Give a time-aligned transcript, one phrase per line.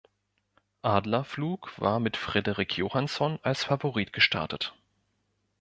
[0.81, 4.73] Adlerflug war mit Frederik Johansson als Favorit gestartet.